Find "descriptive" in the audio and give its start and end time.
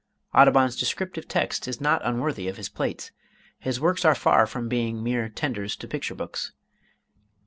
0.75-1.27